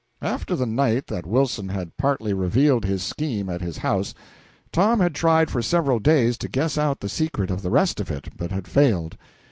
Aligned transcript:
After 0.23 0.55
the 0.55 0.65
night 0.65 1.05
that 1.05 1.27
Wilson 1.27 1.69
had 1.69 1.95
partly 1.95 2.33
revealed 2.33 2.85
his 2.85 3.03
scheme 3.03 3.49
at 3.51 3.61
his 3.61 3.77
house, 3.77 4.15
Tom 4.71 4.99
had 4.99 5.13
tried 5.13 5.51
for 5.51 5.61
several 5.61 5.99
days 5.99 6.39
to 6.39 6.49
guess 6.49 6.75
out 6.75 7.01
the 7.01 7.07
secret 7.07 7.51
of 7.51 7.61
the 7.61 7.69
rest 7.69 7.99
of 7.99 8.09
it, 8.09 8.29
but 8.35 8.49
had 8.51 8.67
failed. 8.67 9.15